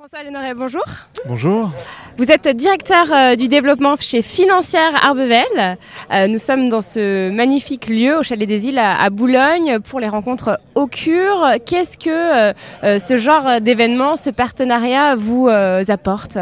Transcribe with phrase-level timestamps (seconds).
[0.00, 0.84] François Lénoret, bonjour.
[1.26, 1.72] Bonjour.
[2.18, 5.76] Vous êtes directeur euh, du développement chez Financière Arbevel.
[6.12, 9.98] Euh, nous sommes dans ce magnifique lieu au Chalet des Îles à, à Boulogne pour
[9.98, 11.44] les rencontres au cure.
[11.66, 12.52] Qu'est-ce que
[12.84, 16.36] euh, ce genre d'événement, ce partenariat vous apporte?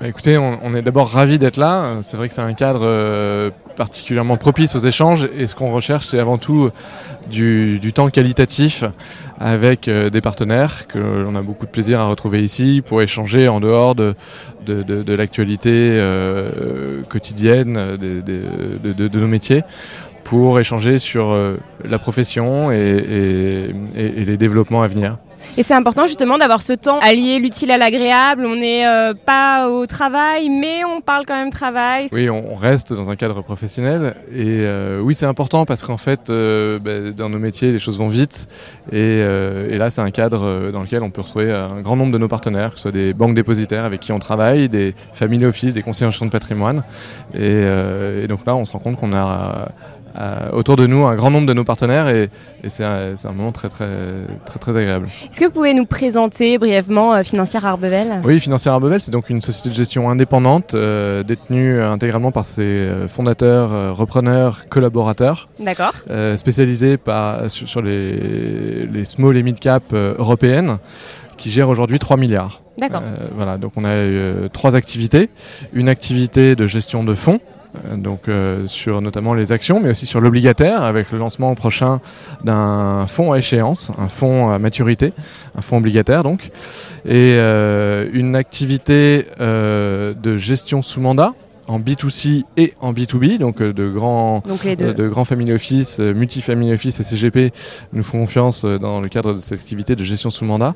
[0.00, 1.96] Bah, écoutez, on, on est d'abord ravis d'être là.
[2.00, 6.18] C'est vrai que c'est un cadre particulièrement propice aux échanges et ce qu'on recherche, c'est
[6.18, 6.70] avant tout
[7.30, 8.84] du, temps qualitatif
[9.40, 13.48] avec euh, des partenaires que l'on a beaucoup de plaisir à retrouver ici pour échanger
[13.48, 14.14] en dehors de,
[14.66, 19.62] de, l'actualité euh, quotidienne de, nos métiers
[20.24, 25.16] pour échanger sur euh, la profession et les développements à venir.
[25.58, 28.46] Et c'est important justement d'avoir ce temps allié l'utile à l'agréable.
[28.46, 32.06] On n'est euh, pas au travail, mais on parle quand même travail.
[32.10, 36.30] Oui, on reste dans un cadre professionnel et euh, oui, c'est important parce qu'en fait,
[36.30, 38.48] euh, bah, dans nos métiers, les choses vont vite
[38.92, 39.22] et,
[39.76, 42.70] là, c'est un cadre dans lequel on peut retrouver un grand nombre de nos partenaires,
[42.70, 46.06] que ce soit des banques dépositaires avec qui on travaille, des family office, des conseillers
[46.06, 46.82] en gestion de patrimoine
[47.34, 49.68] et, donc là, on se rend compte qu'on a
[50.52, 52.06] autour de nous un grand nombre de nos partenaires
[52.64, 53.88] et c'est un, moment très très
[54.44, 55.06] très très agréable.
[55.28, 58.22] Est-ce que vous pouvez nous présenter brièvement euh, Financière Arbevel?
[58.24, 62.62] Oui, Financière Arbevel, c'est donc une société de gestion indépendante euh, détenue intégralement par ses
[62.62, 65.94] euh, fondateurs, euh, repreneurs, collaborateurs, D'accord.
[66.10, 70.78] euh, spécialisée par, sur, sur les, les small et mid cap euh, européennes
[71.36, 72.62] qui gèrent aujourd'hui 3 milliards.
[72.78, 73.02] D'accord.
[73.04, 75.28] Euh, voilà, donc on a euh, trois activités.
[75.72, 77.61] Une activité de gestion de fonds, euh,
[77.96, 82.00] donc euh, sur notamment les actions, mais aussi sur l'obligataire, avec le lancement prochain
[82.44, 85.12] d'un fonds à échéance, un fonds à maturité,
[85.56, 86.50] un fonds obligataire donc,
[87.04, 91.34] et euh, une activité euh, de gestion sous mandat
[91.68, 94.94] en B2C et en B2B, donc euh, de grands Donc deux.
[94.94, 97.52] de, grands family office, euh, multi-family office et CGP
[97.92, 100.74] nous font confiance euh, dans le cadre de cette activité de gestion sous mandat.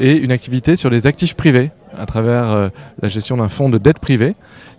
[0.00, 2.68] Et une activité sur les actifs privés à travers euh,
[3.00, 4.34] la gestion d'un fonds de dette privée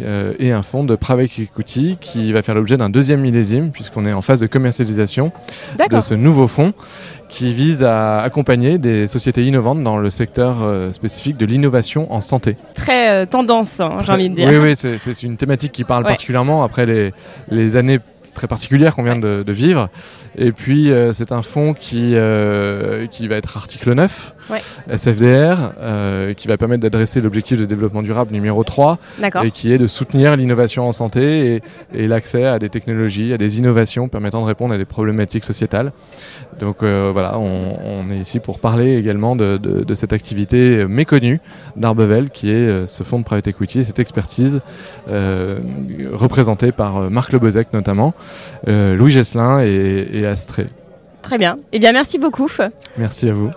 [0.00, 4.06] euh, et un fonds de private equity qui va faire l'objet d'un deuxième millésime puisqu'on
[4.06, 5.32] est en phase de commercialisation
[5.78, 6.74] de ce nouveau fonds
[7.28, 12.20] qui vise à accompagner des sociétés innovantes dans le secteur euh, spécifique de l'innovation en
[12.20, 12.56] santé.
[12.74, 14.48] Très euh, tendance, hein, j'ai envie de dire.
[14.48, 16.10] Oui, oui, c'est- une thématique qui parle Ouais.
[16.10, 17.12] particulièrement après les,
[17.50, 17.98] les années
[18.34, 19.88] très particulières qu'on vient de, de vivre.
[20.36, 24.60] Et puis, euh, c'est un fonds qui, euh, qui va être article 9, Ouais.
[24.90, 29.44] SFDR, euh, qui va permettre d'adresser l'objectif de développement durable numéro 3, D'accord.
[29.44, 31.62] et qui est de soutenir l'innovation en santé et,
[32.02, 35.92] et l'accès à des technologies, à des innovations permettant de répondre à des problématiques sociétales.
[36.60, 40.86] Donc euh, voilà, on, on est ici pour parler également de, de- de cette activité
[40.86, 41.40] méconnue
[41.76, 44.60] d'Arbevel, qui est euh, ce fonds de private equity et cette expertise
[45.08, 45.58] euh,
[46.12, 48.14] représentée par euh, Marc Lebozec notamment,
[48.68, 50.68] euh, Louis Gesselin et, et Astrée.
[51.22, 51.58] Très bien.
[51.72, 52.48] Eh bien, merci beaucoup.
[52.96, 53.50] Merci à vous.